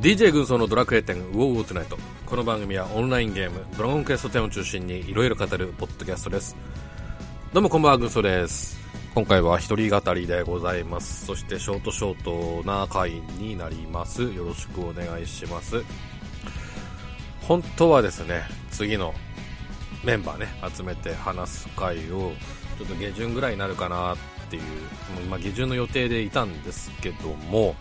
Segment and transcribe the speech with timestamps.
[0.00, 1.98] DJ 軍曹のドラクエ10ウォーウォートナイト。
[2.24, 6.56] この番組はオンラインゲームドラゴンクエスト10を中心にいろいろ語るポッドキャストです。
[7.52, 8.80] どうもこんばんは軍曹です。
[9.14, 11.26] 今回は一人語りでございます。
[11.26, 14.22] そしてショートショートな回になります。
[14.22, 15.84] よろしくお願いします。
[17.42, 19.12] 本当はですね次の
[20.02, 22.32] メンバーね集めて話す回を
[22.78, 24.16] ちょっと下旬ぐらいになるかなっ
[24.48, 27.76] ていうもう今下旬の予定でいたんですけども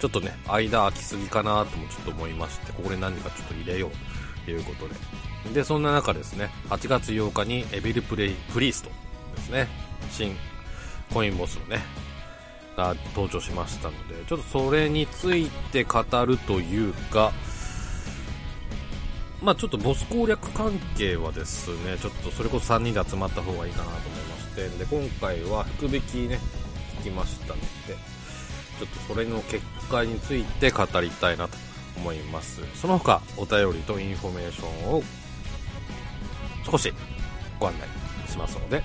[0.00, 5.54] ちょっとね、間空きすぎかなともちょっと思いまして、ここで何かちょっと入れようということで。
[5.54, 8.90] で、そんな中ですね、8月8日にエビルプレイ、プリースト
[9.36, 9.68] ですね、
[10.10, 10.34] 新
[11.12, 11.82] コインボスのね、
[12.76, 17.32] が登場しましたので、ちょっとそれについて語るというか、
[19.42, 26.38] まあちょっとボス攻略関係はですね、ちょっとそれこそ3人で集まった方がいいかなと思いまして、で、今回は福引きね、
[27.00, 27.96] 聞きましたので、
[28.80, 31.58] ちょっとそれの結果について語りたいなと
[31.98, 32.62] 思います。
[32.74, 35.02] その他お便りとインフォメーションを
[36.64, 36.90] 少し
[37.58, 38.82] ご案内しますので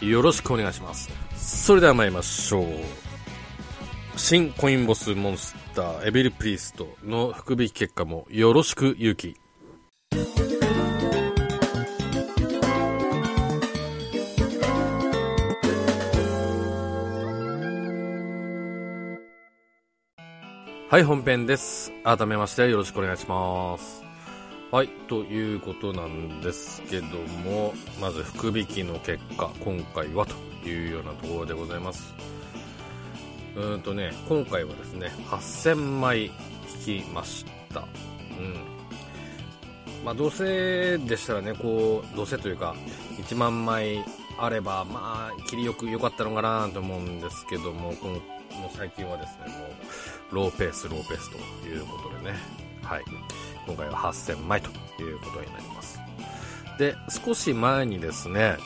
[0.00, 1.08] よろしくお願いします。
[1.36, 2.66] それでは参りましょう。
[4.16, 9.36] 新コインボスモンスターエビルプリーストの福引き結果もよろしく勇気。
[20.92, 21.90] はい、本編です。
[22.04, 24.04] 改めましてよろしくお願いします。
[24.70, 32.12] はい、ということなんですけども、まず福引きの結果、今回はというようなところでございます。
[33.56, 36.26] うーんとね、今回はですね、8000枚
[36.86, 37.80] 引きました。
[37.80, 38.56] うん。
[40.04, 42.76] まあ、どうせでしたらね、こう、どうせというか、
[43.16, 44.04] 1万枚
[44.38, 48.20] あれば、まあ、切りよく良かったのかなと思うんですけども、この
[48.58, 49.70] もう最近はですね、もう、
[50.32, 52.36] ローペース、ローペースということでね、
[52.82, 53.04] はい。
[53.66, 54.70] 今回は8000枚と
[55.02, 56.00] いうことになります。
[56.78, 58.56] で、少し前にですね、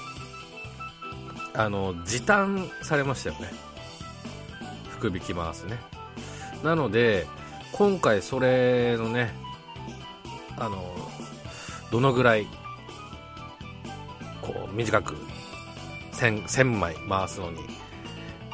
[1.54, 3.50] あの、時短されましたよね。
[4.90, 5.78] 福引き回すね。
[6.62, 7.26] なので、
[7.72, 9.34] 今回それのね、
[10.56, 10.94] あの、
[11.90, 12.46] どのぐらい、
[14.40, 15.16] こう、短く、
[16.12, 17.58] 1000, 1000枚回すのに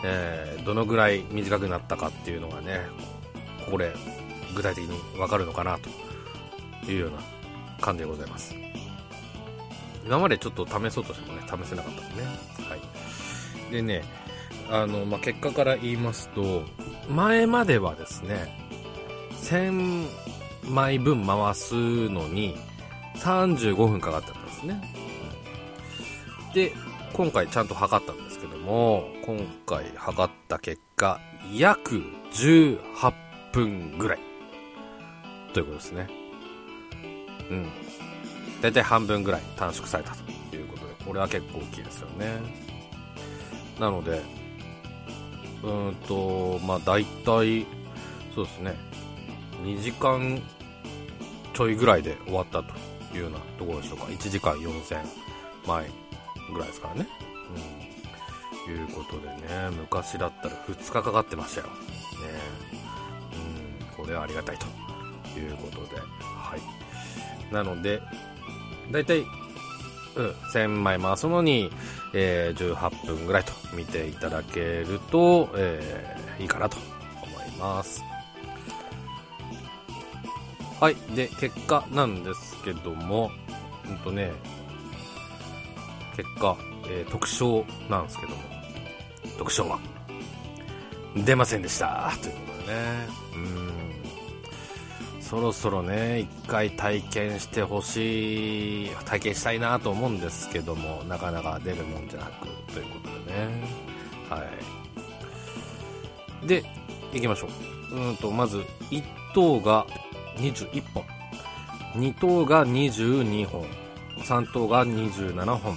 [0.05, 2.81] えー、どのぐらい短くなったかっていうのがね、
[3.65, 3.95] ここで
[4.55, 7.19] 具体的にわかるのかなというような
[7.81, 8.55] 感じでございます。
[10.05, 12.25] 今までちょっと試そうとしてもね、試せなかったもんね。
[12.69, 13.73] はい。
[13.73, 14.03] でね、
[14.71, 16.63] あの、まあ、結果から言いますと、
[17.09, 18.59] 前まではですね、
[19.43, 20.09] 1000
[20.69, 21.75] 枚分回す
[22.09, 22.57] のに
[23.17, 24.83] 35分かかったんですね。
[26.55, 26.73] で、
[27.13, 31.21] 今回ちゃんと測ったんけども、今回測った結果、
[31.55, 33.13] 約18
[33.53, 34.19] 分ぐらい。
[35.53, 36.09] ということですね。
[37.51, 37.71] うん。
[38.61, 42.41] だいたい半分ぐらい短縮されたということで、これは結構大きいですよね。
[43.79, 44.21] なので、
[45.63, 47.65] うーんと、まあ大体、
[48.35, 48.77] そうですね、
[49.63, 50.43] 2時間
[51.55, 52.75] ちょいぐらいで終わったと
[53.15, 54.05] いうようなところでしょうか。
[54.07, 54.99] 1時間4000
[55.67, 55.91] 枚
[56.53, 57.09] ぐらいですからね。
[57.77, 57.82] うん。
[58.71, 61.67] いうことでね、昔だったら2日かかってましたよ。
[61.67, 61.73] ね
[63.91, 64.67] うん、これはありがたいと
[65.39, 67.53] いうことで、はい。
[67.55, 68.01] なので、
[68.91, 69.27] だいたい、うん、
[70.53, 71.71] 1000枚回すのに、
[72.15, 76.77] えー、18分ぐらいと見ていただけると、えー、いいかなと
[77.23, 78.03] 思います。
[80.81, 80.97] はい。
[81.15, 83.31] で、結果なんですけども、
[83.89, 84.33] うんとね、
[86.17, 86.57] 結果、
[86.89, 88.43] えー、特賞なんですけども、
[89.39, 89.79] 特賞は
[91.17, 92.13] 出ませんでした。
[92.23, 93.07] ということでね。
[93.35, 93.73] うん。
[95.21, 103.49] そろそろね、一回体験してほしい、体験したいなと思うんですけども、なかなか出るもんじゃなく、ということでね。
[104.29, 104.45] は
[106.43, 106.47] い。
[106.47, 106.63] で、
[107.13, 107.49] 行きましょ
[107.93, 107.97] う。
[107.97, 108.59] うんと、まず、
[108.91, 109.03] 1
[109.35, 109.87] 等が
[110.37, 111.05] 21本。
[111.95, 113.67] 2等が22本。
[114.19, 115.77] 3等が27本。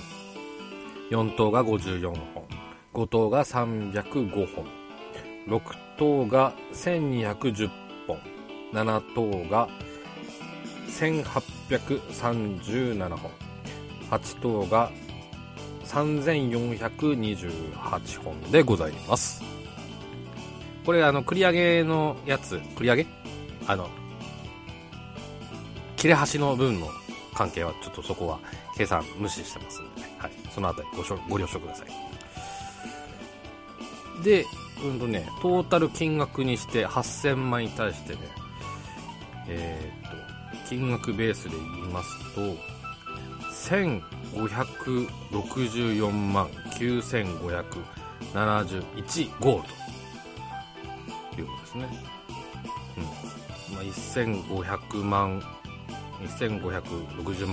[1.12, 2.44] 4等が54本、
[2.96, 4.66] 5等が305本、
[5.48, 5.62] 6
[5.98, 7.70] 等が1210
[8.08, 8.18] 本、
[8.72, 9.68] 7等が
[10.88, 13.32] 1837本、
[14.10, 14.90] 8等が
[15.84, 19.44] 3428本でございます。
[20.86, 23.06] これあの、繰り上げのやつ、繰り上げ？
[23.68, 23.90] あの、
[25.98, 26.88] 切れ端の分の
[27.34, 28.40] 関係はちょっとそこは
[28.78, 32.15] 計算無視してますので、はい、そのあたりごご了承ください。
[34.24, 34.46] で、
[34.84, 38.20] うんとね、トータル金額にして8000万に対してね、
[39.48, 40.16] えっ、と、
[40.70, 42.56] 金額ベースで言いますと、
[43.66, 49.68] 1564万9571ゴール
[51.36, 51.88] ということですね。
[52.98, 53.04] うん。
[53.76, 55.42] まあ、1500万、
[56.22, 57.46] 1560万ぐらいということです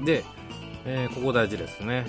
[0.00, 0.04] ね。
[0.04, 0.24] で、
[0.84, 2.06] えー、ここ大事ですね。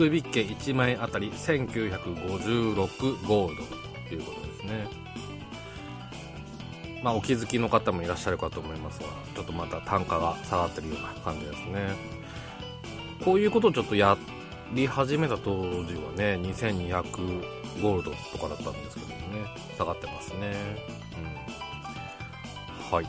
[0.00, 3.62] 福引券1枚あたり1956ゴールド
[4.08, 4.88] ということですね。
[7.02, 11.90] まあ、お気づきの方もいらっしゃるかと思いますが、ちょっとまた単価が下がってるような感じですね。
[13.22, 14.16] こういうことをちょっとや
[14.72, 19.44] り始めた当時はね、2200ゴールドとかだったんですけどもね、
[19.76, 20.54] 下がってますね。
[22.88, 22.96] うん。
[22.96, 23.06] はい。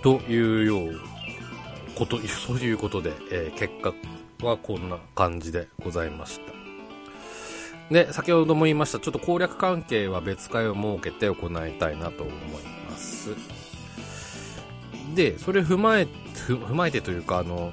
[0.00, 0.98] というよう
[1.94, 3.92] こと、そういうことで、えー、結果
[4.42, 6.52] はこんな感じでございました。
[7.92, 13.30] で、先ほども言いました、ちょっと攻略関係は別会を設けて行いたいなと思います。
[15.14, 17.72] で、それ踏まえ、踏まえてというか、あの、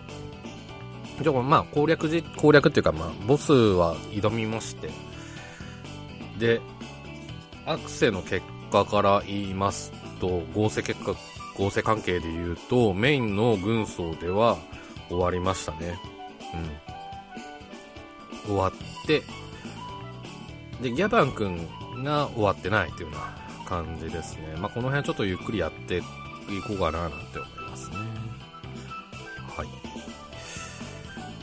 [1.21, 4.89] じゃあまあ攻略じ、攻略っていうかまあ、ボスは挑みまして、
[6.37, 6.61] で、
[7.65, 11.15] アクセの結果から言いますと、合成結果、
[11.57, 14.57] 合成関係で言うと、メインの軍曹では
[15.09, 15.97] 終わりましたね。
[16.53, 18.49] うん。
[18.49, 19.23] 終わって、
[20.81, 21.67] で、ギャバン君
[22.03, 24.55] が終わってないというような感じですね。
[24.57, 26.01] まあ、この辺ちょっとゆっくりやってい
[26.67, 27.97] こうかななんて思いますね。
[29.55, 29.67] はい。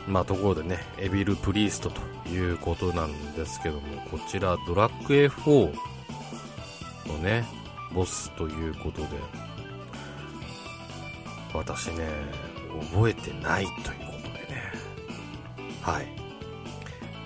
[0.08, 3.80] まあ、ところでね、エビル・プリーストということなんですけども、
[4.10, 5.74] こちら、ドラクエ4
[7.08, 7.44] のね、
[7.92, 9.08] ボスということで、
[11.54, 12.08] 私ね、
[12.92, 14.05] 覚えてないという、
[15.86, 16.06] はい。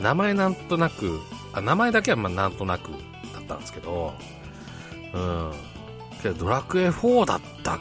[0.02, 1.18] 名前なんとなく、
[1.54, 2.90] あ、名前だけはまあなんとなく
[3.32, 4.12] だったんですけど、
[5.14, 5.52] うん。
[6.22, 7.78] けどドラクエ4だったっ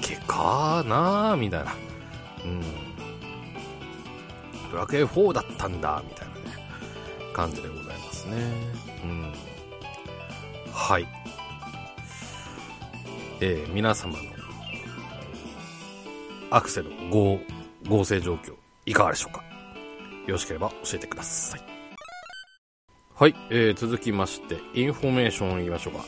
[0.00, 1.72] けかなみたいな。
[2.44, 2.62] うん。
[4.70, 6.40] ドラクエ4だったんだ、みたいなね、
[7.34, 8.36] 感じでございますね。
[9.02, 9.32] うん。
[10.72, 11.08] はい。
[13.40, 14.18] えー、皆様の
[16.50, 17.40] アクセル合
[17.88, 18.54] 合成状況
[18.86, 19.49] いかがでしょうか？
[20.30, 21.60] よろしければ教えてください。
[23.14, 26.04] はい、えー、続きまして、インフォメーション行きましょうか。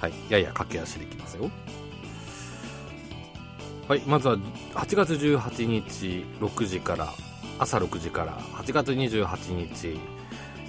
[0.00, 1.50] はい、やや駆け足でいきますよ。
[3.88, 4.38] はい、まずは
[4.74, 7.12] 8月18日6時から、
[7.58, 9.98] 朝6時から、8月28日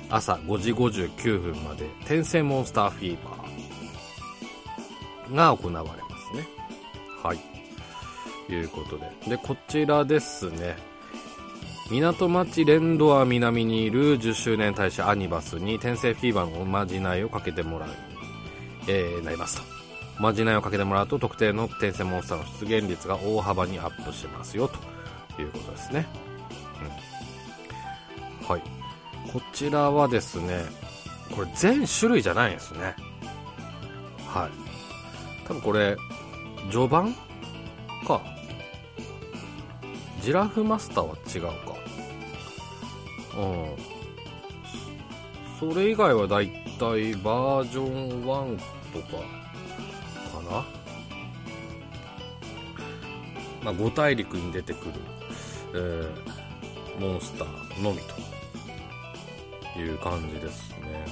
[0.10, 6.48] 朝5時59分まで、天性モンスターフィーバーが行われますね。
[7.22, 8.52] はい。
[8.52, 9.12] いうことで。
[9.30, 10.93] で、こちらですね。
[11.90, 17.90] 港町レンドア南にいる10周年大使アニバスに天性フィーバーのおまじないをかけてもらう、
[18.88, 19.64] えー、なりますと。
[20.20, 24.70] おまじないをかけてもらうと特定の天性モンスターの出現率が大幅にアップしますよ
[25.36, 26.06] ということですね。
[28.42, 28.48] うん。
[28.48, 28.62] はい。
[29.32, 30.64] こちらはですね、
[31.36, 32.96] これ全種類じゃないんですね。
[34.28, 34.52] はい。
[35.48, 35.98] 多分これ、
[36.72, 37.14] 序盤
[38.08, 38.33] か。
[40.24, 41.76] ジラフマスターは違うか。
[43.38, 43.94] うん
[45.60, 46.50] それ以外はだい
[46.80, 48.58] たいバージョン1
[48.94, 50.66] とかかな
[53.64, 54.92] まあ、5大陸に出てくる、
[55.74, 58.00] えー、モンスターのみ
[59.74, 61.06] という感じですね。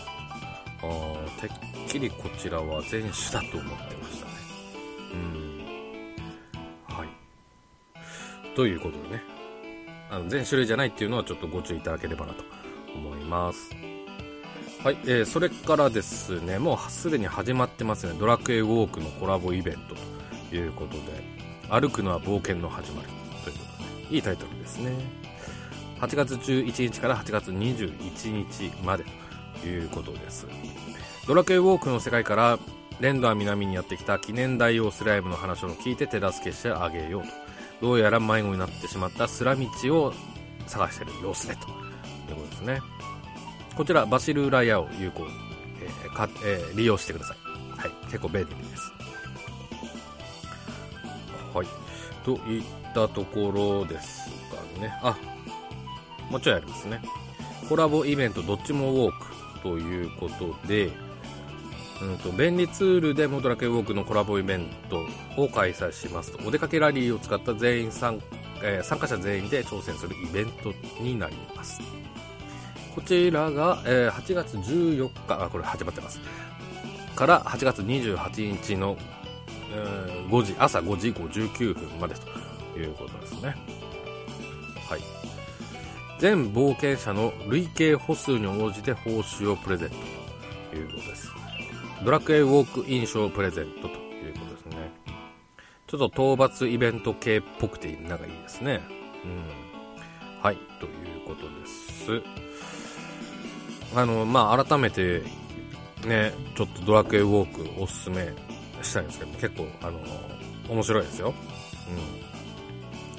[0.83, 1.49] ああ、てっ
[1.87, 4.31] きりこちらは全種だと思ってましたね。
[5.13, 5.40] うん。
[8.55, 9.23] ということでね。
[10.11, 12.43] あの全種類じゃないっていうのはちょっとご注意いただければなと
[12.93, 13.69] 思います。
[14.83, 19.95] はい、えー、それからですね、もうすでに始まってますね、ドラクエウォークのコラボイベント
[20.49, 21.01] ということで、
[21.69, 23.07] 歩くのは冒険の始まり
[23.43, 23.63] というこ
[24.07, 24.91] とで、いいタイトルですね。
[26.01, 29.05] 8月11日から8月21日まで
[29.61, 30.47] ということです。
[31.25, 32.59] ドラクエウォークの世界から
[32.99, 37.50] レンドア南にやってきた記念大王スライムの話を聞いて手助けしてあげようと。
[37.81, 40.13] どうやら迷子になってしまったスラ道を
[40.67, 41.71] 探している様子でとい
[42.33, 42.81] うことですね。
[43.75, 45.25] こちら、バシルーラヤを有効、
[45.81, 47.37] えーかえー、利用してください。
[47.79, 47.91] はい。
[48.05, 48.93] 結構便利です。
[51.53, 51.67] はい。
[52.23, 54.93] といったところですかね。
[55.01, 55.17] あ、
[56.29, 57.01] もうちょいありますね。
[57.67, 60.91] コラボイベントどっちもウォークということで、
[62.01, 65.05] うんと、便利ツールでモドラケウォークのコラボイベント
[65.37, 68.19] を開催しますと、お出かけラリーを使った全員参,、
[68.63, 71.81] えー、参加者全員で挑戦するイベントになります。
[72.95, 76.19] こちらが、えー、8月14日、あ、これ始まってます。
[77.15, 78.97] から8月28日の
[79.73, 83.55] えー、5時、朝5時59分までということですね。
[84.89, 85.01] はい。
[86.19, 89.95] 全冒険者の累計歩数に応じて報酬をプレゼント
[90.71, 91.40] ということです。
[92.03, 94.91] ドラクエウォークイン賞プレゼントということですね。
[95.87, 98.81] ちょっと討伐イベント系っぽくてなんかいいですね。
[99.23, 100.41] うん。
[100.41, 100.89] はい、とい
[101.23, 102.23] うことです。
[103.95, 105.21] あの、まあ、改めて、
[106.05, 108.33] ね、ちょっとドラクエウォークおすすめ
[108.81, 109.99] したいんですけど、結構、あの、
[110.69, 111.33] 面白いですよ。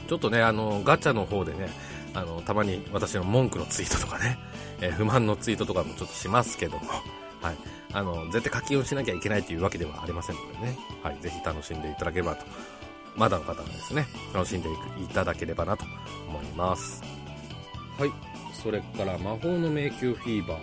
[0.01, 0.09] うん。
[0.09, 1.69] ちょっとね、あの、ガチャの方でね、
[2.15, 4.39] あの、たまに私の文句のツイートとかね、
[4.81, 6.85] えー、不満のツイートとかもちょっとしますけども、
[7.41, 7.57] はい。
[7.93, 11.19] あの、絶対課金をしなきゃいけないというわけではありませんのでね、はい。
[11.21, 12.45] ぜひ楽しんでいただければと。
[13.17, 14.69] まだの方はですね、楽しんで
[15.03, 15.85] いただければなと
[16.29, 17.03] 思います。
[17.99, 18.13] はい。
[18.53, 20.59] それから魔法の迷宮フィーバー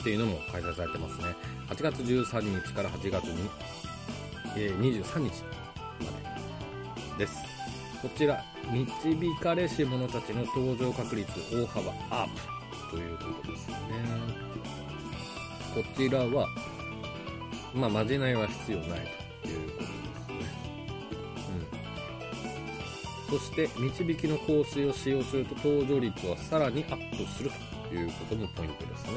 [0.00, 1.26] っていうのも開催されてますね。
[1.68, 3.48] 8月13日から8月に、
[4.56, 6.10] え、23日ま
[7.18, 7.38] でです。
[8.02, 12.28] こちら、導かれし者たちの登場確率大幅アッ
[12.90, 13.74] プということですね。
[15.74, 16.48] こちらは、
[17.74, 19.00] まあ、まじないは必要ない
[19.42, 19.88] ということです
[20.28, 20.36] ね。
[23.30, 23.38] うん。
[23.38, 27.50] そして、導きの香水を使用すると登場率はさらにアップする
[27.88, 29.12] ということもポイントですね。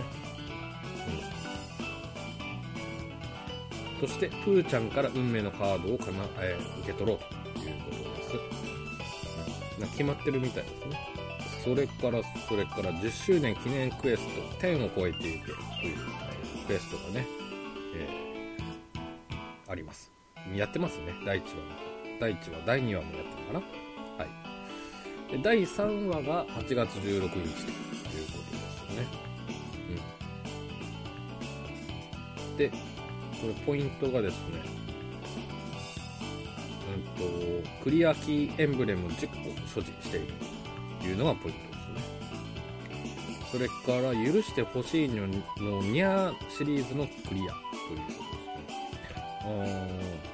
[4.01, 4.07] うん。
[4.07, 9.79] そして、プーちゃんから運命のカードをかな、えー、受け取ろうということです。
[9.79, 11.17] な決まってるみたいですね。
[11.63, 15.51] それから、それから10周年記念クエスト10を超えていけと
[15.85, 16.26] いう
[16.67, 17.25] クエストがね、
[17.95, 20.11] えー、あります。
[20.53, 21.61] やってますね、第1話の。
[22.19, 23.65] 第1話、第2話もやったのか
[24.17, 24.25] な？
[24.25, 24.29] は
[25.29, 25.31] い。
[25.31, 29.07] で、第3話が8月16日ということですよね。
[32.49, 32.57] うん。
[32.57, 32.75] で、こ
[33.47, 34.59] れポイントがですね、
[36.93, 39.35] うんと、クリアキーエンブレム10個
[39.69, 40.33] 所持している
[40.99, 41.76] というのがポイント。
[43.51, 45.33] それから、許してほしいのの
[45.81, 47.53] ニャーシリーズのクリアというこ
[47.85, 48.19] とです
[49.47, 50.27] ね。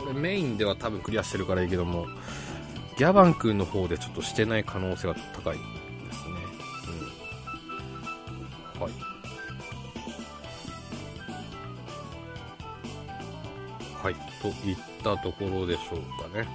[0.00, 2.06] これメインでは多分クリアしてるからいいけども、
[2.98, 5.62] ギャバン君の方でちょっとしてない可能性が高いで
[6.12, 6.34] すね。
[8.76, 8.82] うん。
[8.82, 8.92] はい。
[14.02, 16.48] はい、といったところでしょうかね。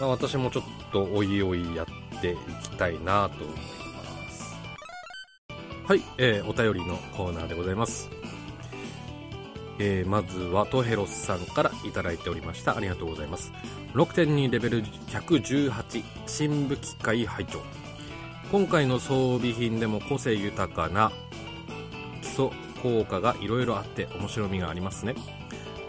[0.00, 1.92] あ、私もちょっとおいおいやって
[2.28, 3.62] いきたいなと思いま
[4.30, 4.54] す。
[5.86, 8.10] はい、えー、お便りのコーナーでございます。
[9.78, 12.76] えー、まずはトヘロスさんからいただいておりました。
[12.76, 13.50] ありがとうございます。
[13.94, 17.60] 6.2レベル118新武器会拝聴
[18.52, 21.10] 今回の装備品でも個性豊かな
[22.20, 22.50] 基礎
[22.82, 25.14] 効果がいろいろあって面白みがありますね。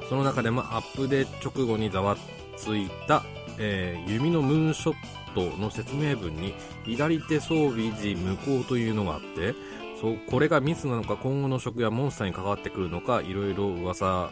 [0.09, 2.17] その中でもアップデート直後にざわ
[2.57, 3.23] ついた、
[3.57, 4.95] えー、弓のムーンショッ
[5.33, 6.53] トの説明文に
[6.85, 9.55] 左手装備時無効というのがあって
[9.99, 14.29] そうこれがミスなのか今後の職やモンスターに関わってくるのかいろいろ噂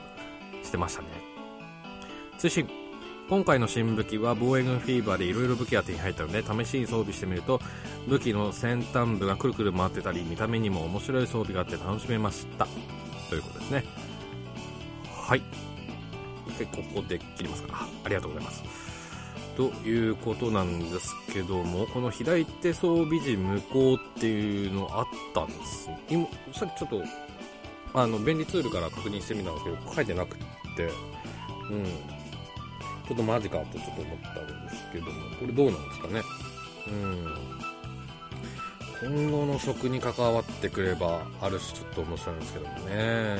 [0.63, 1.07] してましたね。
[2.37, 2.67] 追伸
[3.29, 7.61] 今回の新武器は防衛軍フィーバーでいろいろ武器が手に入ったので試しに装備してみると
[8.07, 12.67] 武器の先端部がくるくる回ってたり見た目にも面白い装備があって楽しめました。
[13.29, 13.83] ということですね。
[15.13, 15.41] はい。
[16.65, 17.87] ここで切りますか。
[18.03, 18.88] ありがとうございます。
[19.59, 25.89] ということなんですけども、この左手装備時無効っていうのあったんです。
[26.09, 27.03] 今、さっきちょっと、
[27.93, 30.39] あの、便利ツールから確認してみたんですけど、書いてなくっ
[30.77, 30.83] て、
[31.71, 31.83] うん。
[31.83, 36.21] ちょっとマジかとちょっと思ったんですけども、これどうなんですかね。
[36.87, 36.91] う
[39.11, 39.29] ん。
[39.29, 43.37] 今後の食に関わってくれば、ある種ちょっと面白いんですけどもね。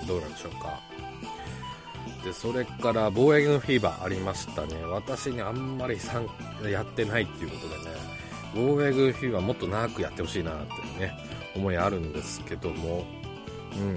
[0.00, 0.80] うん、どうなんでしょうか。
[2.24, 4.82] でそれから防衛軍フィーバーありましたね。
[4.84, 6.26] 私にあんまり参
[6.70, 7.96] やってないっていうことでね。
[8.54, 11.18] 防衛軍フィーバーもっと長くやってほしいなっていうね
[11.54, 13.04] 思いあるんですけども。
[13.76, 13.94] うん、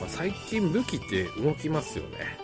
[0.00, 2.38] まあ、最近武器って動きますよね。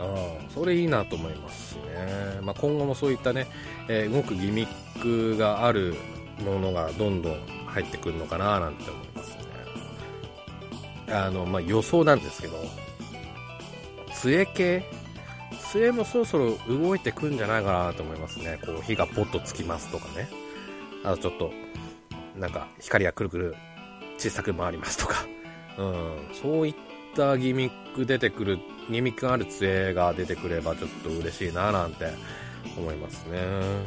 [0.00, 3.48] あそれいいなと思いますしね、まあ、今後もそういったね、
[3.88, 5.96] えー、動くギミックがある
[6.44, 9.44] ものがどんどん入ってくるのかななんて思いますね。
[11.10, 12.87] あの、まあ、予想なんですけど。
[14.22, 14.84] 杖系？
[15.72, 18.58] 杖もそろそろ動いてくんじゃないかなと思いますね。
[18.64, 20.28] こう、火がポッとつきますとかね。
[21.04, 21.52] あとちょっと、
[22.36, 23.56] なんか、光がくるくる
[24.18, 25.26] 小さく回りますとか。
[25.78, 26.74] うん、そういっ
[27.14, 28.58] たギミック出てくる、
[28.90, 32.08] ギミックがある杖が出てくればちょっと嬉しいななんて
[32.76, 33.38] 思いますね。
[33.40, 33.86] うん。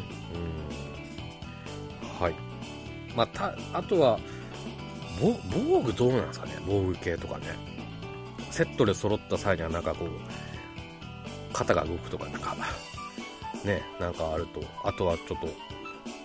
[2.19, 2.35] はい。
[3.15, 4.19] ま、た、あとは、
[5.19, 6.57] 防具どうなんですかね？
[6.65, 7.70] 防具系とかね。
[8.51, 10.09] セットで揃った際にはなんかこう
[11.53, 12.55] 肩が動くとかなんか
[13.65, 15.47] ねなんかあるとあとはちょっと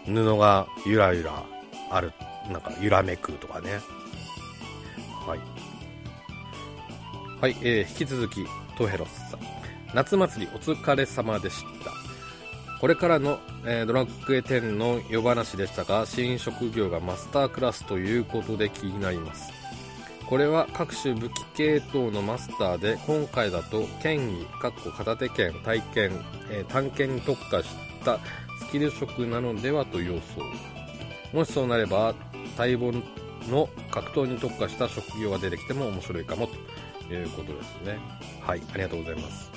[0.06, 1.44] 布がゆらゆら
[1.90, 2.12] ある
[2.50, 3.80] なんか揺らめくとかね。
[5.26, 5.40] はい。
[7.40, 8.44] はい、えー、引き続き
[8.78, 9.40] トヘロスさん。
[9.94, 11.92] 夏祭りお疲れ様でした。
[12.80, 19.55] これからの、えー、ドラッグエ10の夜話でしたが新職業がマスタークラスということで気になります。
[20.28, 27.68] これは各種武器系統のマスターで今回だと剣技かっこ片手剣体験、えー、探検に特化し
[28.04, 28.18] た
[28.58, 30.42] スキル職なのではと予想。
[31.32, 32.14] もしそうなれば
[32.58, 32.92] 待望
[33.48, 36.48] の格闘に特化した職業が出てきても面白いかも
[37.08, 37.98] ということですね。
[38.40, 38.62] はい。
[38.72, 39.50] ありがとうございます。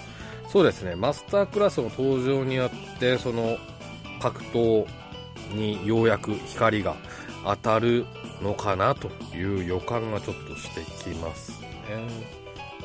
[0.50, 0.96] そうですね。
[0.96, 3.58] マスタークラスの登場によってその
[4.22, 4.86] 格闘
[5.54, 6.96] にようやく光が
[7.44, 8.06] 当たる
[8.42, 11.68] のかなという予感がちょっとしてきますね。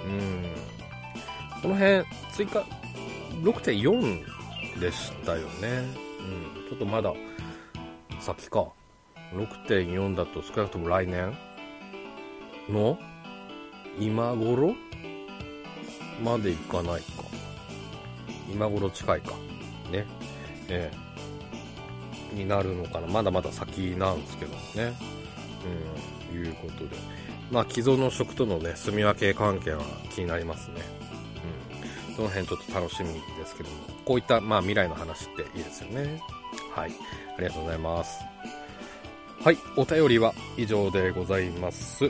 [0.05, 1.63] うん。
[1.63, 2.65] この辺追加
[3.43, 5.85] 6.4でしたよね。
[6.21, 6.69] うん。
[6.69, 7.13] ちょっとまだ
[8.21, 8.67] 先か。
[9.33, 11.37] 6.4だと少なくとも来年
[12.69, 12.99] の
[13.99, 14.75] 今頃？
[16.23, 17.25] までいかないか。
[18.53, 19.33] 今頃近いか。
[19.91, 20.07] ね。
[20.69, 20.93] え
[22.33, 22.35] え。
[22.37, 23.07] になるのかな。
[23.09, 24.93] まだまだ先なんですけどもね。
[26.33, 26.37] うん。
[26.37, 26.97] いうことで。
[27.51, 29.83] まあ既存の職とのね住み分け関係は
[30.15, 30.81] 気になりますね。
[32.09, 32.15] うん。
[32.17, 33.77] その辺ちょっと楽しみですけども。
[34.05, 36.21] こういったまあ未来の話っていいですよね。
[36.75, 36.91] はい。
[37.37, 38.19] ありがとうございます。
[39.45, 42.07] はい、お便りは以上でございます。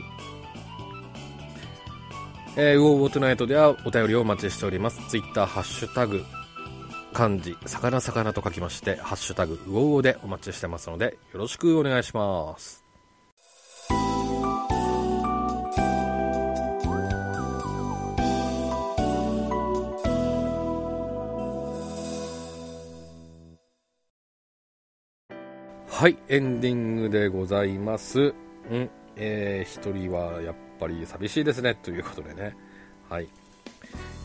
[2.57, 5.01] えー、ウォーウォートナイトではお便りをお待ちしております。
[5.09, 6.25] ツイッター、ハッシュタグ、
[7.13, 12.84] 漢字、魚魚と書きまして、ハッシュタグ、ウォーウォーでお待ちしてますので、よろしくお願いします。
[26.05, 28.35] はい、エンディングでございます。
[28.71, 32.55] うん、えー、一人はやっぱり寂しいですね、ということでね。
[33.09, 33.29] はい。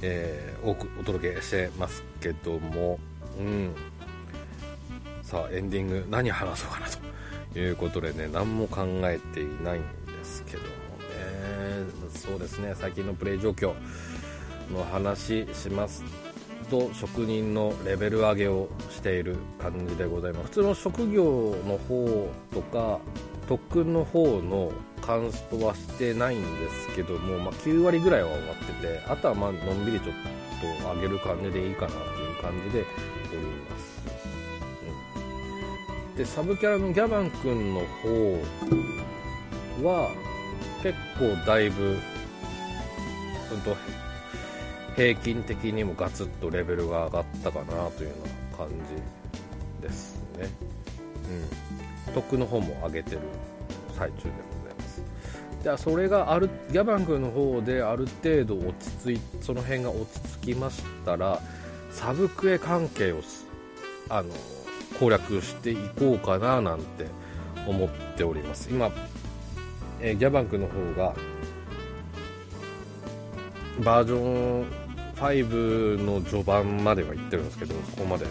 [0.01, 2.99] えー、多くお届けしてますけども、
[3.39, 3.73] うん。
[5.21, 6.87] さあ、エンディング何話そうかな
[7.53, 10.73] ということでね、何も考えていないんですけどもね。
[12.13, 13.73] そうですね、最近のプレイ状況
[14.69, 16.03] の話します
[16.69, 20.45] と職人のレベル上げをしている感じでございます。
[20.45, 21.23] 普通の職業
[21.67, 22.99] の方とか
[23.47, 30.15] 特訓の方のカンストはしてないんですけども、まあ、9割ぐらいは終わっててあとはまあのんびりちょっ
[30.84, 32.01] と上げる感じでいいかなとい
[32.32, 32.88] う感じでおり
[33.69, 34.03] ます、
[36.12, 38.43] うん、でサブキャラのギャバン君の方
[39.84, 40.12] は
[40.84, 41.84] 結構だいぶ、
[43.51, 43.75] うんと
[44.99, 48.67] 平均的にもガツッとレベルが上がったかなというような感
[49.79, 50.49] じですね。
[52.07, 52.13] うん。
[52.13, 53.21] 特の方も上げてる
[53.97, 55.01] 最中でございます。
[55.63, 61.39] じゃあそれがある、ギャバン君の方である程度落ち着い、その辺が落ち着きましたら、
[61.91, 63.21] サブクエ関係を、
[64.09, 64.27] あの、
[64.99, 67.05] 攻略していこうかななんて
[67.65, 68.67] 思っております。
[68.69, 68.91] 今、
[70.01, 71.15] えー、ギャバン君の方が、
[73.81, 74.88] バージョン
[75.19, 78.25] 5の序盤までは行ってるんですけどそこまで。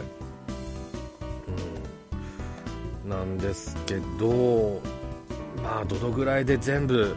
[3.04, 3.10] うん。
[3.10, 4.80] なんですけど
[5.62, 7.16] まあどのぐらいで全部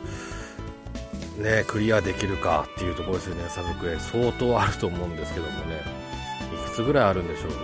[1.38, 3.50] ねクリアできるかっていうところですよね。
[3.50, 5.82] サブクエ相当あると思うんですけどもね。
[6.54, 7.58] いくつぐらいあるんでしょうね。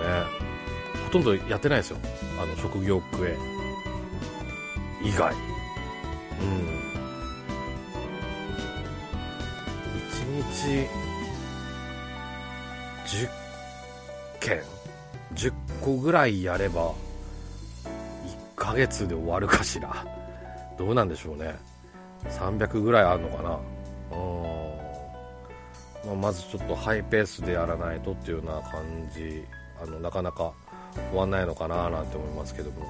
[1.05, 1.97] ほとんどやってないですよ。
[2.41, 3.37] あの職業クエ
[5.03, 5.33] 以外。
[5.33, 6.77] うん。
[10.11, 11.06] 1日
[13.07, 13.29] 10
[14.39, 14.61] 件
[15.33, 16.95] ？10個ぐらいやれば1
[18.55, 20.05] ヶ月で終わるかしら。
[20.77, 21.55] どうなんでしょうね。
[22.25, 23.59] 300ぐらいあるのかな。
[26.05, 28.81] うん、ま、まずちょっとハイペースでやらないとっていうような感
[29.13, 29.43] じ。
[29.81, 30.51] あのなかなか
[31.11, 32.85] 終わんないのかななんて思いますけども。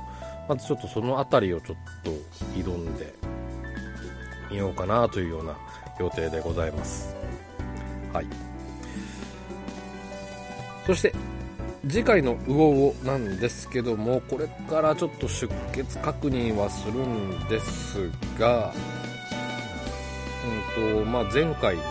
[0.48, 2.12] まずちょっとその辺りをちょっと
[2.58, 3.14] 挑んで
[4.50, 5.58] みようかなというような
[6.00, 7.16] 予定でございます。
[8.14, 8.47] はい。
[10.88, 11.14] そして
[11.86, 18.74] 次回のウオウオなんですけどもこれからちょっと出血確認はするんですが、
[20.78, 21.84] うんとまあ、前回の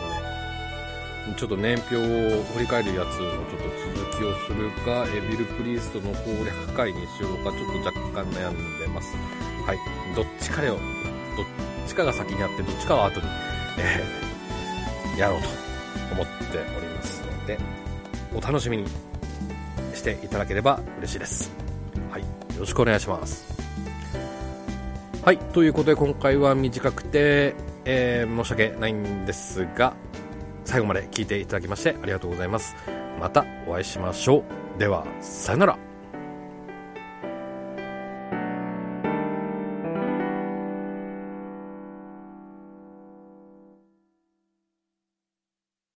[1.37, 9.15] ちょっと年表を振り返るやつのちょっと続きをするかエビルプリーストの攻略会にしようかちょっと若干悩んでます。
[9.67, 9.79] はい。
[10.15, 10.79] どっちかよ。
[11.37, 11.47] どっ
[11.87, 13.27] ちかが先にあってどっちかは後に、
[13.79, 15.49] えやろうと
[16.15, 17.86] 思っておりますので。
[18.37, 18.85] お楽しみに
[19.95, 21.51] していただければ嬉しいです。
[22.11, 22.23] はい。
[22.23, 22.29] よ
[22.61, 23.57] ろしくお願いします。
[25.25, 25.39] はい。
[25.39, 29.95] ということで今回は短くて、えー、申し訳ないんですが
[30.65, 32.77] 最後まで聞いていただきましてありがとうございます。
[33.19, 34.45] またお会いしましょ
[34.77, 34.79] う。
[34.79, 35.96] ではさよなら。